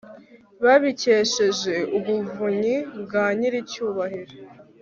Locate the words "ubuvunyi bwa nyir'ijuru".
1.97-4.01